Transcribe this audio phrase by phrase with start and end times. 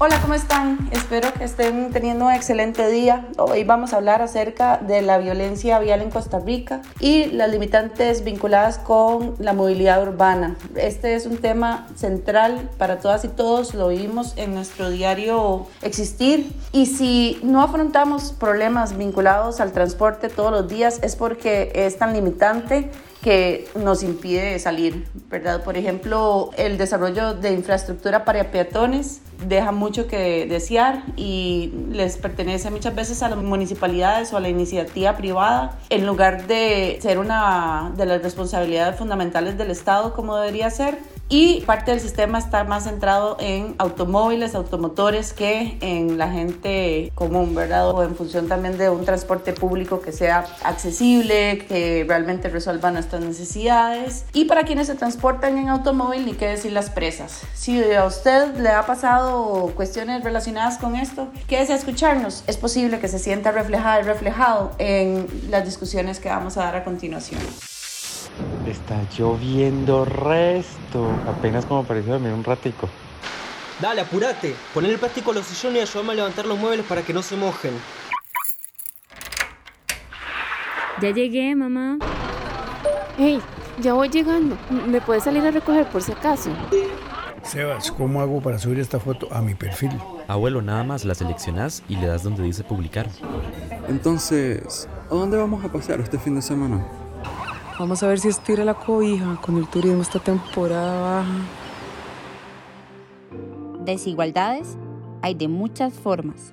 [0.00, 0.88] Hola, ¿cómo están?
[0.90, 3.28] Espero que estén teniendo un excelente día.
[3.38, 8.24] Hoy vamos a hablar acerca de la violencia vial en Costa Rica y las limitantes
[8.24, 10.56] vinculadas con la movilidad urbana.
[10.74, 16.52] Este es un tema central para todas y todos, lo vivimos en nuestro diario existir
[16.72, 22.14] y si no afrontamos problemas vinculados al transporte todos los días es porque es tan
[22.14, 22.90] limitante
[23.24, 25.64] que nos impide salir, ¿verdad?
[25.64, 32.70] Por ejemplo, el desarrollo de infraestructura para peatones deja mucho que desear y les pertenece
[32.70, 37.92] muchas veces a las municipalidades o a la iniciativa privada en lugar de ser una
[37.96, 40.98] de las responsabilidades fundamentales del Estado como debería ser
[41.36, 47.56] y parte del sistema está más centrado en automóviles, automotores que en la gente común,
[47.56, 47.90] ¿verdad?
[47.90, 53.20] O en función también de un transporte público que sea accesible, que realmente resuelva nuestras
[53.20, 54.26] necesidades.
[54.32, 57.40] Y para quienes se transportan en automóvil, ni qué decir las presas.
[57.52, 62.44] Si a usted le ha pasado cuestiones relacionadas con esto, quédese a escucharnos.
[62.46, 66.84] Es posible que se sienta reflejada reflejado en las discusiones que vamos a dar a
[66.84, 67.40] continuación.
[68.66, 71.10] Está lloviendo resto.
[71.28, 72.88] Apenas como pareció dormir un ratico.
[73.80, 74.54] Dale, apúrate.
[74.72, 77.22] Poner el plástico a los sillones y ayúdame a levantar los muebles para que no
[77.22, 77.72] se mojen.
[81.00, 81.98] Ya llegué, mamá.
[83.18, 83.40] Hey,
[83.80, 84.56] ya voy llegando.
[84.70, 86.50] ¿Me puedes salir a recoger por si acaso?
[87.42, 89.90] Sebas, ¿cómo hago para subir esta foto a mi perfil?
[90.28, 93.06] Abuelo, nada más la seleccionas y le das donde dice publicar.
[93.88, 96.86] Entonces, ¿a dónde vamos a pasear este fin de semana?
[97.76, 101.46] Vamos a ver si estira la cobija con el turismo esta temporada baja.
[103.84, 104.76] Desigualdades
[105.22, 106.52] hay de muchas formas,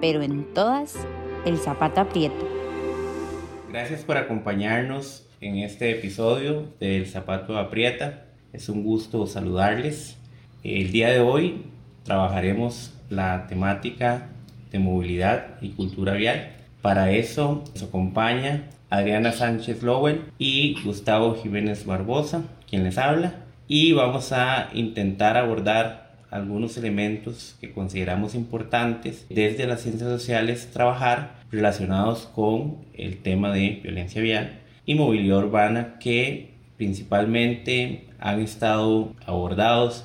[0.00, 0.96] pero en todas
[1.44, 2.44] el zapato aprieta.
[3.70, 8.24] Gracias por acompañarnos en este episodio del Zapato Aprieta.
[8.52, 10.16] Es un gusto saludarles.
[10.64, 11.62] El día de hoy
[12.02, 14.30] trabajaremos la temática
[14.72, 16.55] de movilidad y cultura vial.
[16.86, 23.34] Para eso nos acompaña Adriana Sánchez Lowell y Gustavo Jiménez Barbosa, quien les habla.
[23.66, 31.40] Y vamos a intentar abordar algunos elementos que consideramos importantes desde las ciencias sociales trabajar
[31.50, 40.04] relacionados con el tema de violencia vial y movilidad urbana que principalmente han estado abordados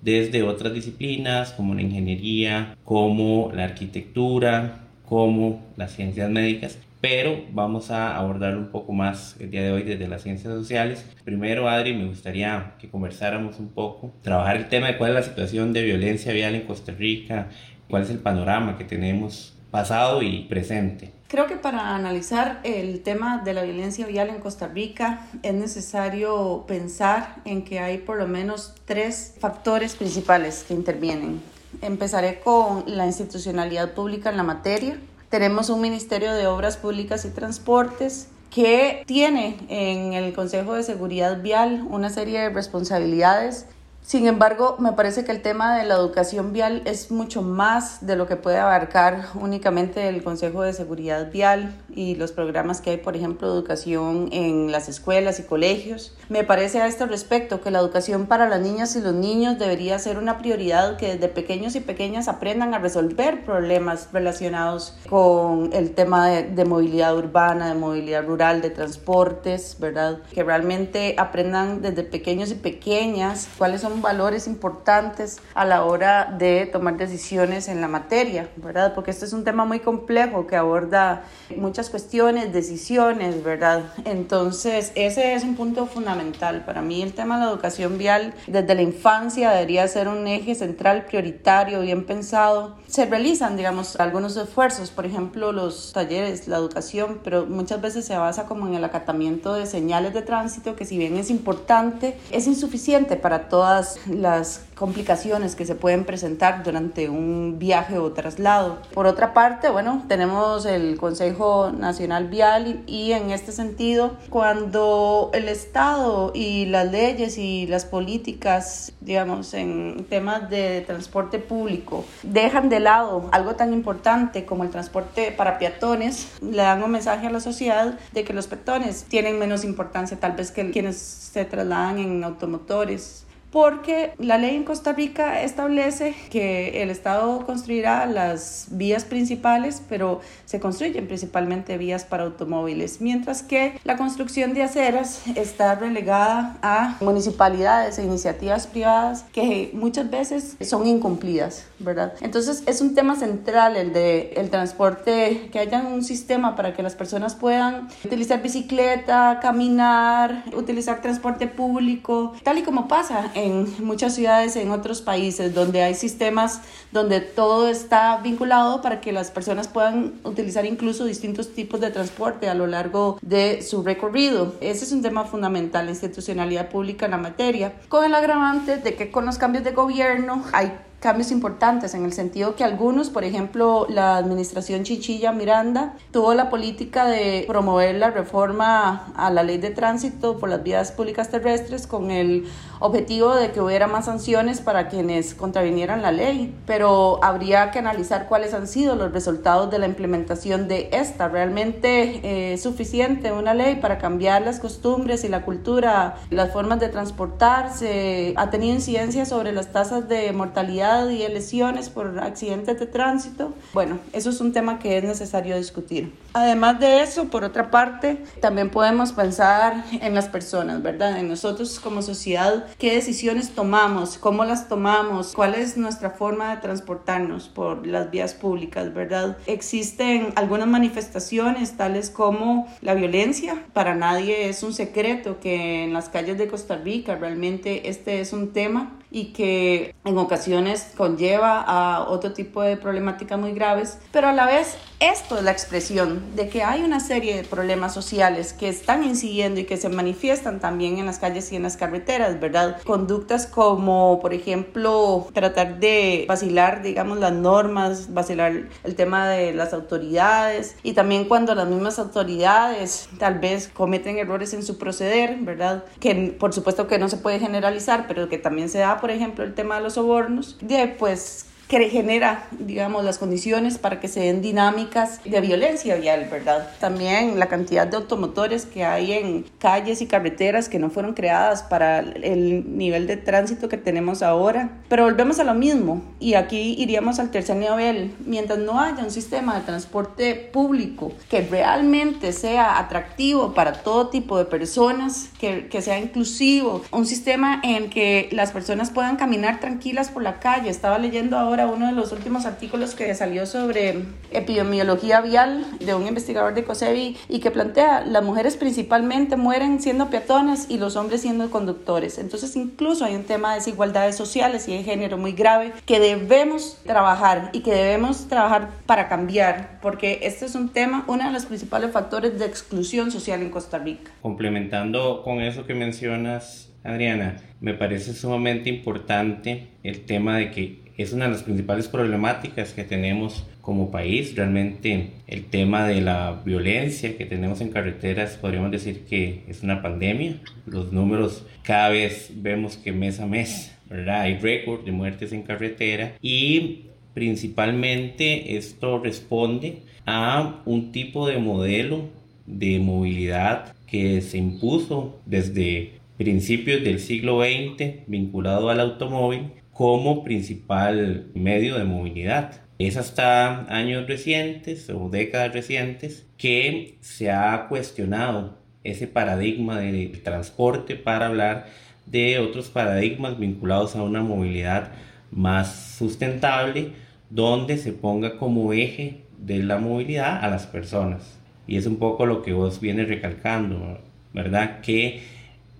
[0.00, 4.81] desde otras disciplinas como la ingeniería, como la arquitectura,
[5.12, 9.82] como las ciencias médicas pero vamos a abordar un poco más el día de hoy
[9.82, 11.04] desde las ciencias sociales.
[11.24, 15.22] Primero, Adri, me gustaría que conversáramos un poco, trabajar el tema de cuál es la
[15.24, 17.48] situación de violencia vial en Costa Rica,
[17.90, 21.12] cuál es el panorama que tenemos pasado y presente.
[21.26, 26.64] Creo que para analizar el tema de la violencia vial en Costa Rica es necesario
[26.68, 31.51] pensar en que hay por lo menos tres factores principales que intervienen.
[31.80, 34.98] Empezaré con la institucionalidad pública en la materia,
[35.32, 41.40] tenemos un Ministerio de Obras Públicas y Transportes que tiene en el Consejo de Seguridad
[41.40, 43.64] Vial una serie de responsabilidades.
[44.02, 48.16] Sin embargo, me parece que el tema de la educación vial es mucho más de
[48.16, 52.96] lo que puede abarcar únicamente el Consejo de Seguridad Vial y los programas que hay,
[52.96, 56.14] por ejemplo, educación en las escuelas y colegios.
[56.28, 59.98] Me parece a este respecto que la educación para las niñas y los niños debería
[59.98, 65.92] ser una prioridad que desde pequeños y pequeñas aprendan a resolver problemas relacionados con el
[65.92, 70.18] tema de, de movilidad urbana, de movilidad rural, de transportes, ¿verdad?
[70.32, 76.66] Que realmente aprendan desde pequeños y pequeñas cuáles son valores importantes a la hora de
[76.66, 78.94] tomar decisiones en la materia, ¿verdad?
[78.94, 81.24] Porque este es un tema muy complejo que aborda
[81.56, 83.84] muchas cuestiones, decisiones, ¿verdad?
[84.04, 86.64] Entonces, ese es un punto fundamental.
[86.64, 90.54] Para mí el tema de la educación vial desde la infancia debería ser un eje
[90.54, 92.76] central, prioritario, bien pensado.
[92.86, 98.16] Se realizan, digamos, algunos esfuerzos, por ejemplo, los talleres, la educación, pero muchas veces se
[98.16, 102.46] basa como en el acatamiento de señales de tránsito, que si bien es importante, es
[102.46, 108.78] insuficiente para todas las complicaciones que se pueden presentar durante un viaje o traslado.
[108.92, 115.48] Por otra parte, bueno, tenemos el Consejo Nacional Vial y, en este sentido, cuando el
[115.48, 122.80] Estado y las leyes y las políticas, digamos, en temas de transporte público, dejan de
[122.80, 127.38] lado algo tan importante como el transporte para peatones, le dan un mensaje a la
[127.38, 132.24] sociedad de que los peatones tienen menos importancia tal vez que quienes se trasladan en
[132.24, 139.82] automotores porque la ley en Costa Rica establece que el Estado construirá las vías principales,
[139.90, 146.56] pero se construyen principalmente vías para automóviles, mientras que la construcción de aceras está relegada
[146.62, 152.14] a municipalidades e iniciativas privadas que muchas veces son incumplidas, ¿verdad?
[152.22, 156.82] Entonces es un tema central el de el transporte, que haya un sistema para que
[156.82, 164.14] las personas puedan utilizar bicicleta, caminar, utilizar transporte público, tal y como pasa en muchas
[164.14, 166.60] ciudades en otros países donde hay sistemas
[166.92, 172.48] donde todo está vinculado para que las personas puedan utilizar incluso distintos tipos de transporte
[172.48, 174.54] a lo largo de su recorrido.
[174.60, 178.94] Ese es un tema fundamental, la institucionalidad pública en la materia, con el agravante de
[178.94, 183.24] que con los cambios de gobierno hay cambios importantes en el sentido que algunos, por
[183.24, 189.58] ejemplo, la administración Chichilla Miranda tuvo la política de promover la reforma a la ley
[189.58, 192.46] de tránsito por las vías públicas terrestres con el
[192.78, 198.28] objetivo de que hubiera más sanciones para quienes contravinieran la ley, pero habría que analizar
[198.28, 201.28] cuáles han sido los resultados de la implementación de esta.
[201.28, 206.78] ¿Realmente eh, es suficiente una ley para cambiar las costumbres y la cultura, las formas
[206.78, 208.34] de transportarse?
[208.36, 210.91] ¿Ha tenido incidencia sobre las tasas de mortalidad?
[211.10, 213.54] Y de lesiones por accidentes de tránsito.
[213.72, 216.12] Bueno, eso es un tema que es necesario discutir.
[216.34, 221.18] Además de eso, por otra parte, también podemos pensar en las personas, ¿verdad?
[221.18, 226.62] En nosotros como sociedad, qué decisiones tomamos, cómo las tomamos, cuál es nuestra forma de
[226.62, 229.36] transportarnos por las vías públicas, ¿verdad?
[229.46, 233.64] Existen algunas manifestaciones tales como la violencia.
[233.72, 238.32] Para nadie es un secreto que en las calles de Costa Rica realmente este es
[238.32, 244.28] un tema y que en ocasiones conlleva a otro tipo de problemáticas muy graves, pero
[244.28, 248.52] a la vez esto es la expresión de que hay una serie de problemas sociales
[248.52, 252.38] que están incidiendo y que se manifiestan también en las calles y en las carreteras,
[252.38, 252.80] ¿verdad?
[252.84, 259.72] Conductas como, por ejemplo, tratar de vacilar, digamos, las normas, vacilar el tema de las
[259.72, 265.84] autoridades y también cuando las mismas autoridades tal vez cometen errores en su proceder, ¿verdad?
[265.98, 269.42] Que por supuesto que no se puede generalizar, pero que también se da, por ejemplo,
[269.42, 271.46] el tema de los sobornos, de pues
[271.78, 276.68] que genera, digamos, las condiciones para que se den dinámicas de violencia vial, ¿verdad?
[276.78, 281.62] También la cantidad de automotores que hay en calles y carreteras que no fueron creadas
[281.62, 284.82] para el nivel de tránsito que tenemos ahora.
[284.90, 288.14] Pero volvemos a lo mismo y aquí iríamos al tercer nivel.
[288.26, 294.36] Mientras no haya un sistema de transporte público que realmente sea atractivo para todo tipo
[294.36, 300.10] de personas, que, que sea inclusivo, un sistema en que las personas puedan caminar tranquilas
[300.10, 300.68] por la calle.
[300.68, 306.06] Estaba leyendo ahora uno de los últimos artículos que salió sobre epidemiología vial de un
[306.06, 311.22] investigador de COSEBI y que plantea las mujeres principalmente mueren siendo peatones y los hombres
[311.22, 312.18] siendo conductores.
[312.18, 316.78] Entonces incluso hay un tema de desigualdades sociales y de género muy grave que debemos
[316.84, 321.46] trabajar y que debemos trabajar para cambiar porque este es un tema, uno de los
[321.46, 324.10] principales factores de exclusión social en Costa Rica.
[324.22, 331.12] Complementando con eso que mencionas, Adriana, me parece sumamente importante el tema de que es
[331.12, 334.34] una de las principales problemáticas que tenemos como país.
[334.36, 339.82] Realmente el tema de la violencia que tenemos en carreteras podríamos decir que es una
[339.82, 340.40] pandemia.
[340.66, 344.22] Los números cada vez vemos que mes a mes ¿verdad?
[344.22, 352.08] hay récord de muertes en carretera y principalmente esto responde a un tipo de modelo
[352.46, 361.26] de movilidad que se impuso desde principios del siglo XX vinculado al automóvil como principal
[361.34, 362.60] medio de movilidad.
[362.78, 370.96] Es hasta años recientes o décadas recientes que se ha cuestionado ese paradigma del transporte
[370.96, 371.66] para hablar
[372.06, 374.92] de otros paradigmas vinculados a una movilidad
[375.30, 376.92] más sustentable
[377.30, 381.38] donde se ponga como eje de la movilidad a las personas.
[381.66, 384.00] Y es un poco lo que vos vienes recalcando,
[384.34, 384.80] ¿verdad?
[384.80, 385.22] Que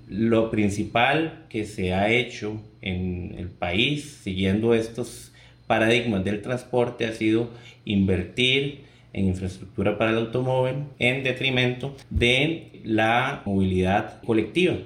[0.09, 5.33] lo principal que se ha hecho en el país, siguiendo estos
[5.67, 7.49] paradigmas del transporte, ha sido
[7.85, 14.77] invertir en infraestructura para el automóvil en detrimento de la movilidad colectiva.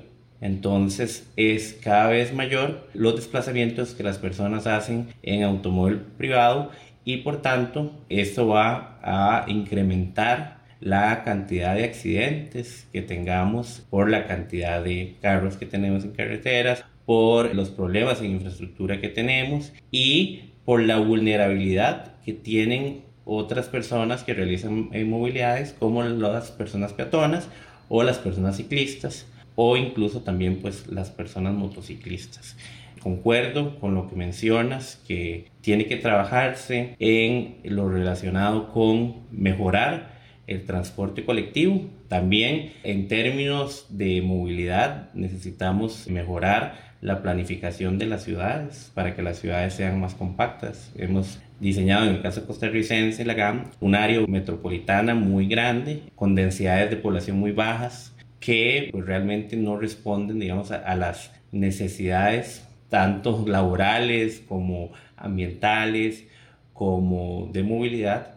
[0.41, 6.71] Entonces es cada vez mayor los desplazamientos que las personas hacen en automóvil privado
[7.05, 14.27] y por tanto esto va a incrementar la cantidad de accidentes que tengamos por la
[14.27, 20.51] cantidad de carros que tenemos en carreteras, por los problemas en infraestructura que tenemos y
[20.65, 27.49] por la vulnerabilidad que tienen otras personas que realizan movilidades como las personas peatonas
[27.89, 32.57] o las personas ciclistas o incluso también pues las personas motociclistas.
[33.01, 40.65] Concuerdo con lo que mencionas, que tiene que trabajarse en lo relacionado con mejorar el
[40.65, 41.83] transporte colectivo.
[42.09, 49.39] También en términos de movilidad necesitamos mejorar la planificación de las ciudades para que las
[49.39, 50.93] ciudades sean más compactas.
[50.97, 56.91] Hemos diseñado en el caso costarricense, la GAM, un área metropolitana muy grande con densidades
[56.91, 63.45] de población muy bajas que pues, realmente no responden, digamos, a, a las necesidades tanto
[63.47, 66.25] laborales como ambientales
[66.73, 68.36] como de movilidad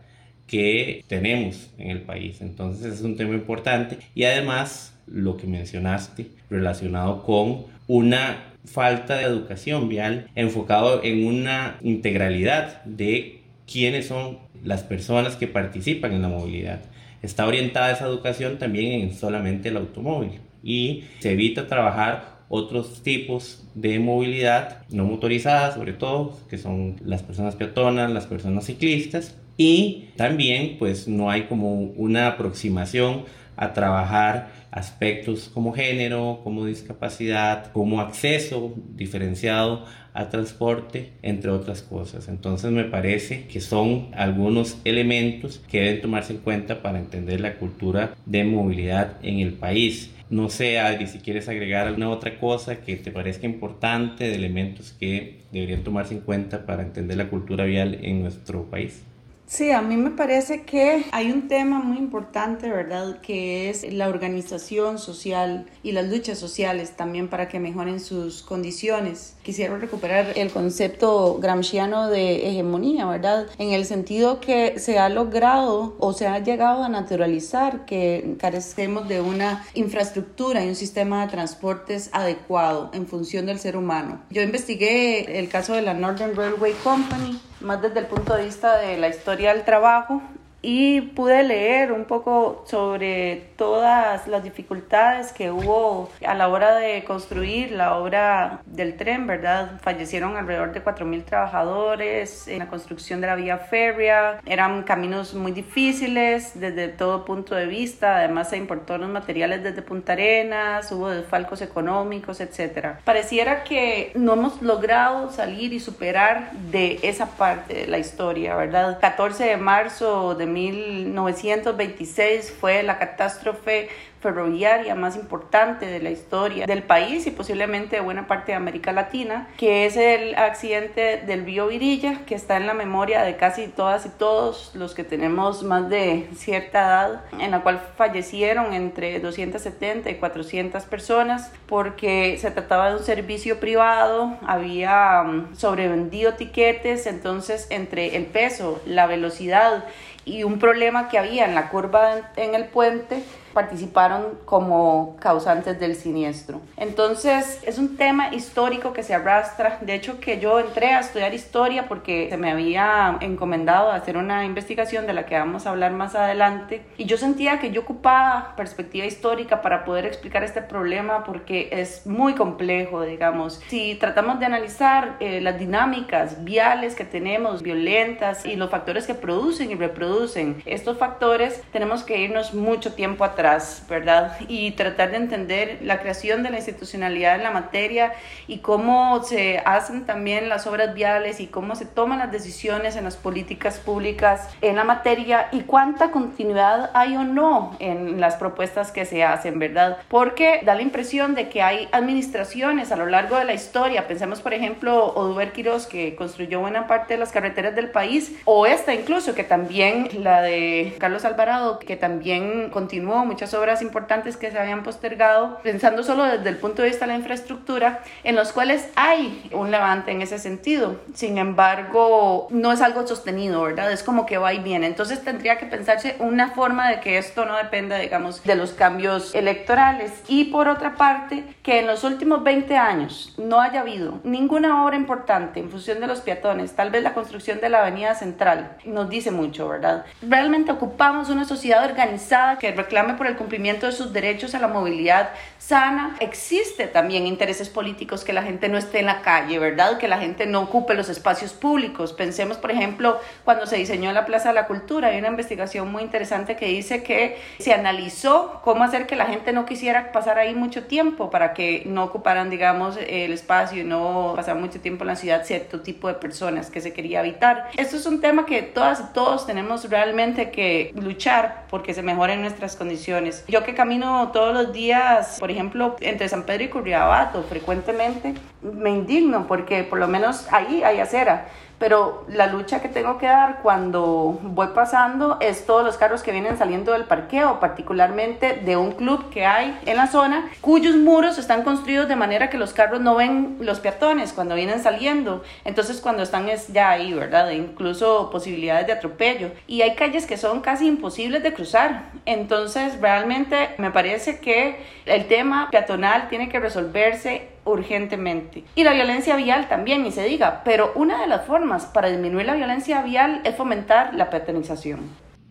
[0.49, 2.41] que tenemos en el país.
[2.41, 9.23] Entonces es un tema importante y además lo que mencionaste relacionado con una falta de
[9.23, 13.41] educación vial enfocado en una integralidad de
[13.71, 16.81] quiénes son las personas que participan en la movilidad.
[17.21, 23.63] Está orientada esa educación también en solamente el automóvil y se evita trabajar otros tipos
[23.75, 30.05] de movilidad no motorizada sobre todo que son las personas peatonas, las personas ciclistas y
[30.15, 33.25] también pues no hay como una aproximación
[33.57, 42.29] a trabajar aspectos como género, como discapacidad, como acceso diferenciado a transporte, entre otras cosas.
[42.29, 47.55] Entonces me parece que son algunos elementos que deben tomarse en cuenta para entender la
[47.55, 50.09] cultura de movilidad en el país.
[50.29, 54.93] No sé, Adri, si quieres agregar alguna otra cosa que te parezca importante de elementos
[54.97, 59.03] que deberían tomarse en cuenta para entender la cultura vial en nuestro país.
[59.49, 63.19] Sí, a mí me parece que hay un tema muy importante, ¿verdad?
[63.19, 69.37] Que es la organización social y las luchas sociales también para que mejoren sus condiciones.
[69.41, 73.47] Quisiera recuperar el concepto gramsciano de hegemonía, ¿verdad?
[73.57, 79.07] En el sentido que se ha logrado o se ha llegado a naturalizar que carecemos
[79.07, 84.21] de una infraestructura y un sistema de transportes adecuado en función del ser humano.
[84.29, 88.77] Yo investigué el caso de la Northern Railway Company más desde el punto de vista
[88.77, 90.21] de la historia del trabajo
[90.61, 97.03] y pude leer un poco sobre todas las dificultades que hubo a la hora de
[97.03, 99.79] construir la obra del tren, ¿verdad?
[99.81, 105.51] Fallecieron alrededor de 4.000 trabajadores en la construcción de la vía férrea, eran caminos muy
[105.51, 111.09] difíciles desde todo punto de vista, además se importaron los materiales desde Punta Arenas, hubo
[111.09, 112.97] desfalcos económicos, etc.
[113.05, 118.99] Pareciera que no hemos logrado salir y superar de esa parte de la historia, ¿verdad?
[118.99, 123.89] 14 de marzo de 1926 fue la catástrofe
[124.21, 128.91] ferroviaria más importante de la historia del país y posiblemente de buena parte de América
[128.91, 133.67] Latina, que es el accidente del Río Virilla, que está en la memoria de casi
[133.67, 139.19] todas y todos los que tenemos más de cierta edad, en la cual fallecieron entre
[139.19, 147.05] 270 y 400 personas porque se trataba de un servicio privado, había mm, sobrevendido tiquetes,
[147.07, 149.85] entonces entre el peso, la velocidad
[150.29, 155.95] y un problema que había en la curva en el puente, participaron como causantes del
[155.95, 156.61] siniestro.
[156.77, 159.79] Entonces es un tema histórico que se arrastra.
[159.81, 164.45] De hecho que yo entré a estudiar historia porque se me había encomendado hacer una
[164.45, 168.53] investigación de la que vamos a hablar más adelante y yo sentía que yo ocupaba
[168.55, 173.61] perspectiva histórica para poder explicar este problema porque es muy complejo, digamos.
[173.67, 179.15] Si tratamos de analizar eh, las dinámicas viales que tenemos, violentas y los factores que
[179.15, 183.38] producen y reproducen estos factores, tenemos que irnos mucho tiempo atrás
[183.87, 184.37] ¿verdad?
[184.47, 188.13] Y tratar de entender la creación de la institucionalidad en la materia
[188.47, 193.05] y cómo se hacen también las obras viales y cómo se toman las decisiones en
[193.05, 198.91] las políticas públicas en la materia y cuánta continuidad hay o no en las propuestas
[198.91, 199.97] que se hacen, ¿verdad?
[200.09, 204.41] Porque da la impresión de que hay administraciones a lo largo de la historia, pensemos
[204.41, 208.93] por ejemplo Oduber Quiroz que construyó buena parte de las carreteras del país, o esta
[208.93, 214.57] incluso que también la de Carlos Alvarado que también continuó muchas obras importantes que se
[214.57, 218.89] habían postergado, pensando solo desde el punto de vista de la infraestructura, en los cuales
[218.95, 220.99] hay un levante en ese sentido.
[221.13, 223.91] Sin embargo, no es algo sostenido, ¿verdad?
[223.91, 224.87] Es como que va y viene.
[224.87, 229.35] Entonces tendría que pensarse una forma de que esto no dependa, digamos, de los cambios
[229.35, 230.11] electorales.
[230.27, 234.95] Y por otra parte, que en los últimos 20 años no haya habido ninguna obra
[234.95, 239.07] importante en función de los peatones, tal vez la construcción de la Avenida Central, nos
[239.07, 240.05] dice mucho, ¿verdad?
[240.21, 244.67] Realmente ocupamos una sociedad organizada que reclame por el cumplimiento de sus derechos a la
[244.67, 249.99] movilidad sana, existe también intereses políticos que la gente no esté en la calle, ¿verdad?
[249.99, 252.13] Que la gente no ocupe los espacios públicos.
[252.13, 256.01] Pensemos, por ejemplo, cuando se diseñó la Plaza de la Cultura, hay una investigación muy
[256.01, 260.55] interesante que dice que se analizó cómo hacer que la gente no quisiera pasar ahí
[260.55, 265.09] mucho tiempo para que no ocuparan, digamos, el espacio y no pasar mucho tiempo en
[265.09, 267.69] la ciudad cierto tipo de personas que se quería evitar.
[267.75, 272.41] Esto es un tema que todas y todos tenemos realmente que luchar porque se mejoren
[272.41, 273.08] nuestras condiciones.
[273.47, 278.89] Yo que camino todos los días, por ejemplo, entre San Pedro y Curriabato, frecuentemente me
[278.89, 281.47] indigno porque por lo menos ahí hay acera
[281.79, 286.31] pero la lucha que tengo que dar cuando voy pasando es todos los carros que
[286.31, 291.37] vienen saliendo del parqueo, particularmente de un club que hay en la zona, cuyos muros
[291.37, 296.01] están construidos de manera que los carros no ven los peatones cuando vienen saliendo, entonces
[296.01, 297.49] cuando están es ya ahí, ¿verdad?
[297.51, 299.51] incluso posibilidades de atropello.
[299.67, 305.27] Y hay calles que son casi imposibles de cruzar, entonces realmente me parece que el
[305.27, 308.63] tema peatonal tiene que resolverse urgentemente.
[308.75, 312.45] Y la violencia vial también, ni se diga, pero una de las formas para disminuir
[312.45, 315.01] la violencia vial es fomentar la paternización.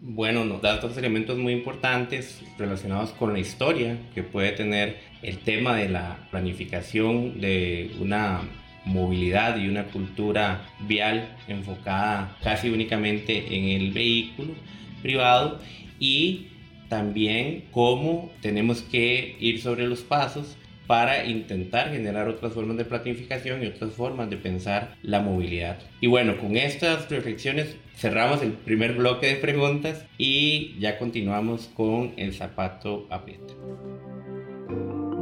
[0.00, 5.38] Bueno, nos da otros elementos muy importantes relacionados con la historia que puede tener el
[5.38, 8.42] tema de la planificación de una
[8.84, 14.54] movilidad y una cultura vial enfocada casi únicamente en el vehículo
[15.02, 15.58] privado
[15.98, 16.46] y
[16.88, 20.56] también cómo tenemos que ir sobre los pasos
[20.88, 25.78] para intentar generar otras formas de planificación y otras formas de pensar la movilidad.
[26.00, 32.14] Y bueno, con estas reflexiones cerramos el primer bloque de preguntas y ya continuamos con
[32.16, 33.52] el zapato aprieta.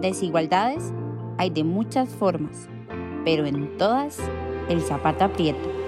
[0.00, 0.92] Desigualdades
[1.36, 2.68] hay de muchas formas,
[3.24, 4.18] pero en todas
[4.68, 5.85] el zapato aprieta.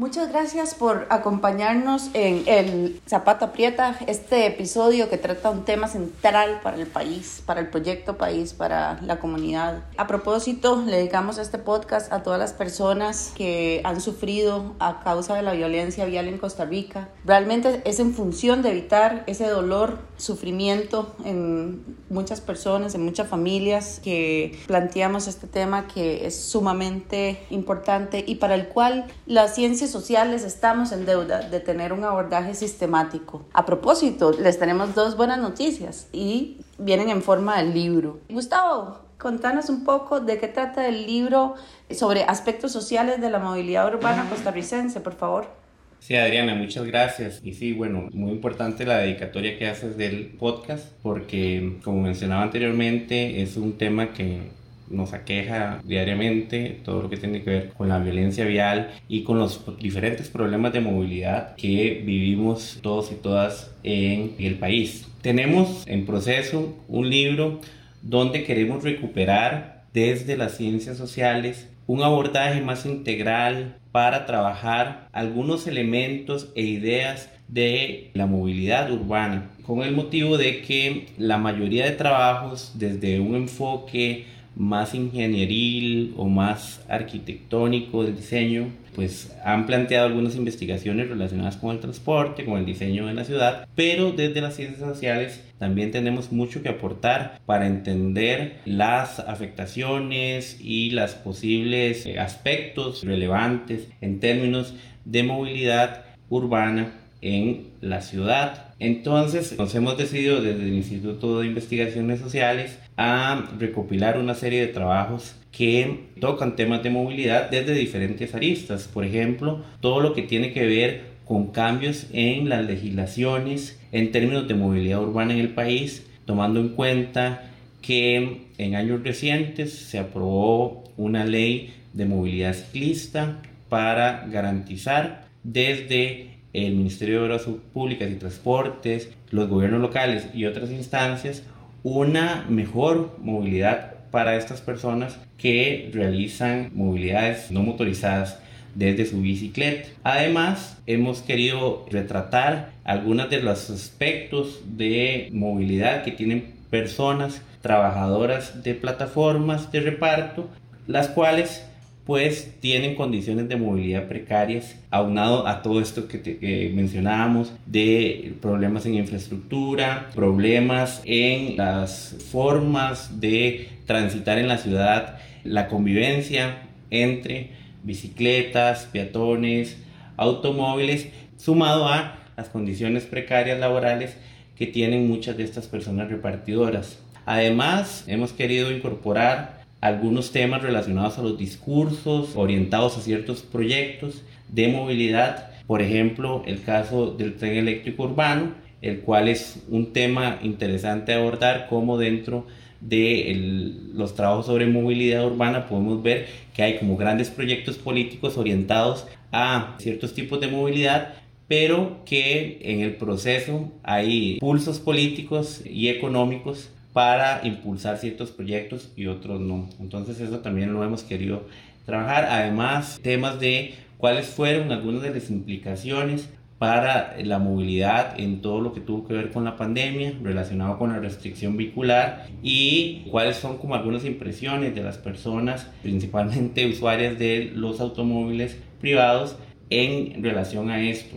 [0.00, 6.60] Muchas gracias por acompañarnos en el Zapato Aprieta, este episodio que trata un tema central
[6.62, 9.84] para el país, para el proyecto país, para la comunidad.
[9.98, 15.34] A propósito, le dedicamos este podcast a todas las personas que han sufrido a causa
[15.34, 17.10] de la violencia vial en Costa Rica.
[17.26, 24.00] Realmente es en función de evitar ese dolor, sufrimiento en muchas personas, en muchas familias
[24.02, 30.44] que planteamos este tema que es sumamente importante y para el cual la ciencia sociales
[30.44, 33.46] estamos en deuda de tener un abordaje sistemático.
[33.52, 38.20] A propósito, les tenemos dos buenas noticias y vienen en forma de libro.
[38.28, 41.54] Gustavo, contanos un poco de qué trata el libro
[41.90, 45.60] sobre aspectos sociales de la movilidad urbana costarricense, por favor.
[46.00, 47.40] Sí, Adriana, muchas gracias.
[47.44, 53.42] Y sí, bueno, muy importante la dedicatoria que haces del podcast porque, como mencionaba anteriormente,
[53.42, 54.48] es un tema que
[54.90, 59.38] nos aqueja diariamente, todo lo que tiene que ver con la violencia vial y con
[59.38, 65.06] los diferentes problemas de movilidad que vivimos todos y todas en el país.
[65.22, 67.60] Tenemos en proceso un libro
[68.02, 76.52] donde queremos recuperar desde las ciencias sociales un abordaje más integral para trabajar algunos elementos
[76.54, 82.74] e ideas de la movilidad urbana, con el motivo de que la mayoría de trabajos
[82.76, 84.26] desde un enfoque
[84.56, 91.80] más ingenieril o más arquitectónico del diseño, pues han planteado algunas investigaciones relacionadas con el
[91.80, 96.62] transporte, con el diseño de la ciudad, pero desde las ciencias sociales también tenemos mucho
[96.62, 105.22] que aportar para entender las afectaciones y los posibles eh, aspectos relevantes en términos de
[105.22, 108.69] movilidad urbana en la ciudad.
[108.80, 114.72] Entonces nos hemos decidido desde el Instituto de Investigaciones Sociales a recopilar una serie de
[114.72, 118.88] trabajos que tocan temas de movilidad desde diferentes aristas.
[118.88, 124.48] Por ejemplo, todo lo que tiene que ver con cambios en las legislaciones en términos
[124.48, 127.50] de movilidad urbana en el país, tomando en cuenta
[127.82, 136.74] que en años recientes se aprobó una ley de movilidad ciclista para garantizar desde el
[136.74, 141.44] Ministerio de Obras Públicas y Transportes, los gobiernos locales y otras instancias
[141.82, 148.38] una mejor movilidad para estas personas que realizan movilidades no motorizadas
[148.74, 149.88] desde su bicicleta.
[150.02, 158.74] Además, hemos querido retratar algunos de los aspectos de movilidad que tienen personas trabajadoras de
[158.74, 160.48] plataformas de reparto,
[160.86, 161.66] las cuales
[162.10, 168.96] pues tienen condiciones de movilidad precarias, aunado a todo esto que, mencionábamos de problemas en
[168.96, 177.50] infraestructura, problemas en las formas de transitar en la ciudad, la convivencia entre
[177.84, 179.76] bicicletas, peatones,
[180.16, 184.16] automóviles, sumado a las condiciones precarias laborales
[184.56, 186.98] que tienen muchas de estas personas repartidoras.
[187.24, 194.68] Además, hemos querido incorporar algunos temas relacionados a los discursos, orientados a ciertos proyectos de
[194.68, 201.12] movilidad, por ejemplo, el caso del tren eléctrico urbano, el cual es un tema interesante
[201.12, 202.46] abordar como dentro
[202.80, 209.06] de los trabajos sobre movilidad urbana podemos ver que hay como grandes proyectos políticos orientados
[209.32, 211.14] a ciertos tipos de movilidad
[211.46, 219.06] pero que en el proceso hay pulsos políticos y económicos para impulsar ciertos proyectos y
[219.06, 219.68] otros no.
[219.80, 221.44] Entonces eso también lo hemos querido
[221.86, 222.26] trabajar.
[222.30, 228.74] Además, temas de cuáles fueron algunas de las implicaciones para la movilidad en todo lo
[228.74, 233.56] que tuvo que ver con la pandemia relacionado con la restricción vehicular y cuáles son
[233.56, 239.36] como algunas impresiones de las personas, principalmente usuarias de los automóviles privados
[239.70, 241.16] en relación a esto.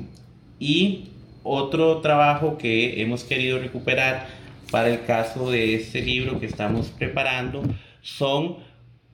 [0.60, 1.10] Y
[1.44, 4.28] otro trabajo que hemos querido recuperar
[4.74, 7.62] para el caso de este libro que estamos preparando
[8.02, 8.58] son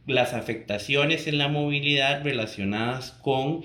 [0.08, 3.64] las afectaciones en la movilidad relacionadas con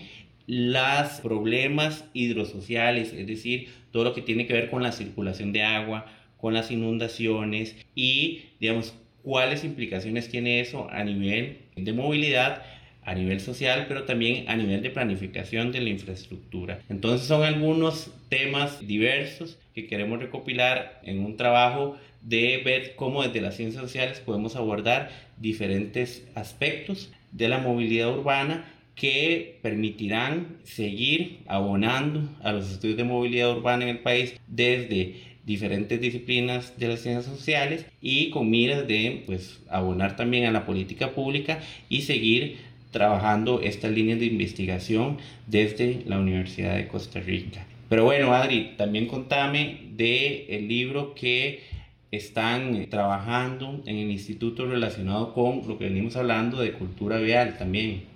[0.49, 5.63] los problemas hidrosociales, es decir, todo lo que tiene que ver con la circulación de
[5.63, 12.65] agua, con las inundaciones y, digamos, cuáles implicaciones tiene eso a nivel de movilidad,
[13.05, 16.81] a nivel social, pero también a nivel de planificación de la infraestructura.
[16.89, 23.41] Entonces son algunos temas diversos que queremos recopilar en un trabajo de ver cómo desde
[23.41, 28.65] las ciencias sociales podemos abordar diferentes aspectos de la movilidad urbana
[28.95, 36.01] que permitirán seguir abonando a los estudios de movilidad urbana en el país desde diferentes
[36.01, 41.11] disciplinas de las ciencias sociales y con miras de pues abonar también a la política
[41.13, 42.59] pública y seguir
[42.95, 47.67] trabajando estas líneas de investigación desde la Universidad de Costa Rica.
[47.89, 51.65] Pero bueno, Adri, también contame de el libro que
[52.13, 58.14] están trabajando en el instituto relacionado con lo que venimos hablando de cultura vial también.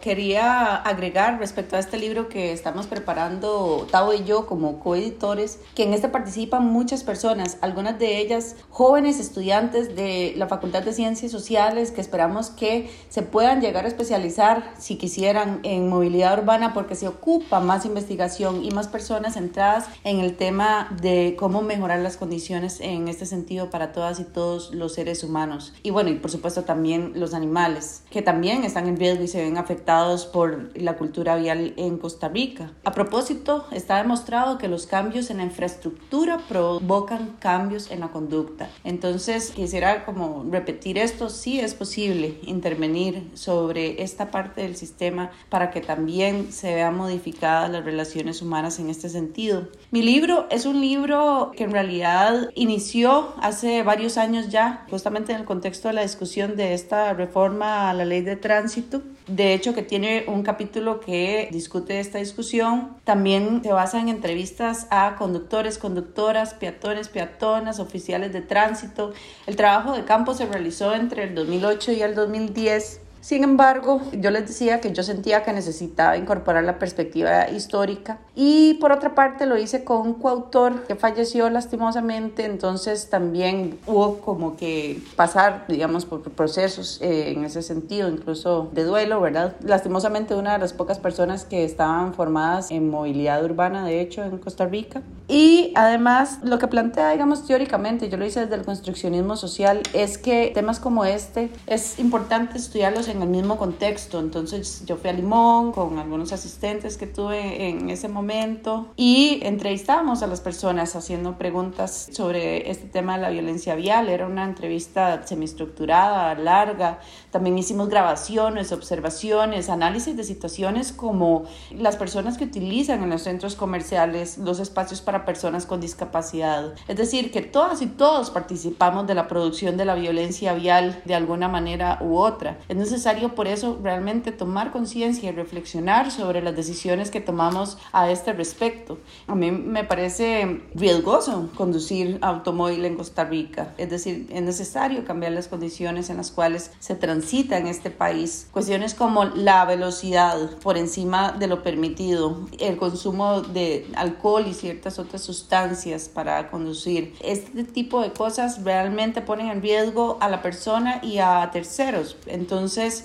[0.00, 5.82] Quería agregar respecto a este libro que estamos preparando Tavo y yo como coeditores, que
[5.82, 11.30] en este participan muchas personas, algunas de ellas jóvenes estudiantes de la Facultad de Ciencias
[11.30, 16.94] Sociales que esperamos que se puedan llegar a especializar si quisieran en movilidad urbana porque
[16.94, 22.16] se ocupa más investigación y más personas centradas en el tema de cómo mejorar las
[22.16, 25.74] condiciones en este sentido para todas y todos los seres humanos.
[25.82, 29.42] Y bueno, y por supuesto también los animales, que también están en riesgo y se
[29.42, 29.89] ven afectados
[30.32, 32.70] por la cultura vial en Costa Rica.
[32.84, 38.70] A propósito, está demostrado que los cambios en la infraestructura provocan cambios en la conducta.
[38.84, 45.70] Entonces, quisiera como repetir esto, sí es posible intervenir sobre esta parte del sistema para
[45.70, 49.68] que también se vean modificadas las relaciones humanas en este sentido.
[49.90, 55.40] Mi libro es un libro que en realidad inició hace varios años ya, justamente en
[55.40, 59.02] el contexto de la discusión de esta reforma a la ley de tránsito.
[59.30, 62.96] De hecho, que tiene un capítulo que discute esta discusión.
[63.04, 69.12] También se basa en entrevistas a conductores, conductoras, peatones, peatonas, oficiales de tránsito.
[69.46, 74.30] El trabajo de campo se realizó entre el 2008 y el 2010 sin embargo, yo
[74.30, 79.44] les decía que yo sentía que necesitaba incorporar la perspectiva histórica y por otra parte
[79.44, 86.06] lo hice con un coautor que falleció lastimosamente, entonces también hubo como que pasar, digamos,
[86.06, 89.54] por procesos eh, en ese sentido, incluso de duelo, ¿verdad?
[89.62, 94.38] Lastimosamente una de las pocas personas que estaban formadas en movilidad urbana, de hecho, en
[94.38, 95.02] Costa Rica.
[95.28, 100.16] Y además lo que plantea, digamos, teóricamente, yo lo hice desde el construccionismo social, es
[100.16, 104.18] que temas como este es importante estudiarlos en el mismo contexto.
[104.18, 110.22] Entonces yo fui a Limón con algunos asistentes que tuve en ese momento y entrevistábamos
[110.22, 114.08] a las personas haciendo preguntas sobre este tema de la violencia vial.
[114.08, 117.00] Era una entrevista semiestructurada, larga.
[117.30, 123.54] También hicimos grabaciones, observaciones, análisis de situaciones como las personas que utilizan en los centros
[123.54, 126.74] comerciales los espacios para personas con discapacidad.
[126.88, 131.14] Es decir, que todas y todos participamos de la producción de la violencia vial de
[131.14, 132.58] alguna manera u otra.
[132.68, 138.10] Entonces necesario por eso realmente tomar conciencia y reflexionar sobre las decisiones que tomamos a
[138.10, 138.98] este respecto.
[139.26, 145.32] A mí me parece riesgoso conducir automóvil en Costa Rica, es decir, es necesario cambiar
[145.32, 148.48] las condiciones en las cuales se transita en este país.
[148.52, 154.98] Cuestiones como la velocidad por encima de lo permitido, el consumo de alcohol y ciertas
[154.98, 157.14] otras sustancias para conducir.
[157.22, 162.18] Este tipo de cosas realmente ponen en riesgo a la persona y a terceros.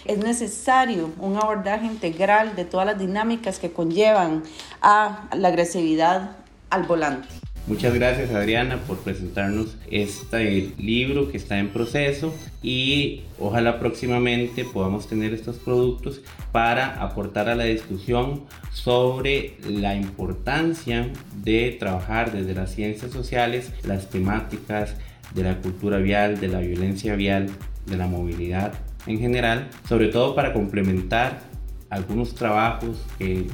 [0.06, 4.41] Es necesario un abordaje integral de todas las dinámicas que conllevan
[4.82, 6.38] a la agresividad
[6.71, 7.28] al volante.
[7.67, 15.08] Muchas gracias Adriana por presentarnos este libro que está en proceso y ojalá próximamente podamos
[15.08, 16.21] tener estos productos
[16.52, 21.12] para aportar a la discusión sobre la importancia
[21.43, 24.95] de trabajar desde las ciencias sociales las temáticas
[25.36, 27.50] de la cultura vial, de la violencia vial,
[27.86, 28.74] de la movilidad
[29.07, 31.41] en general, sobre todo para complementar
[31.89, 33.45] algunos trabajos que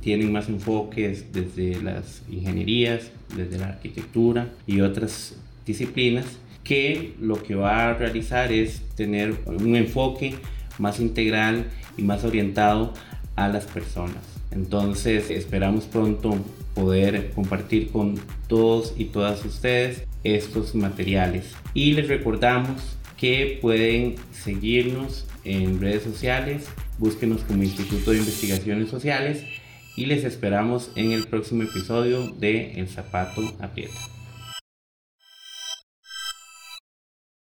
[0.00, 6.26] tienen más enfoques desde las ingenierías, desde la arquitectura y otras disciplinas,
[6.62, 10.34] que lo que va a realizar es tener un enfoque
[10.78, 11.66] más integral
[11.96, 12.92] y más orientado
[13.36, 14.22] a las personas.
[14.50, 16.36] Entonces esperamos pronto
[16.74, 21.54] poder compartir con todos y todas ustedes estos materiales.
[21.74, 26.66] Y les recordamos que pueden seguirnos en redes sociales,
[26.98, 29.44] búsquenos como Instituto de Investigaciones Sociales
[29.96, 34.15] y les esperamos en el próximo episodio de El Zapato Aprieta.